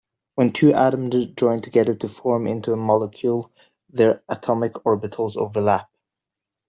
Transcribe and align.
When 0.33 0.51
two 0.51 0.73
atoms 0.73 1.27
join 1.37 1.61
together 1.61 1.93
to 1.93 2.09
form 2.09 2.47
into 2.47 2.73
a 2.73 2.75
molecule, 2.75 3.51
their 3.87 4.23
atomic 4.27 4.73
orbitals 4.83 5.37
overlap. 5.37 5.91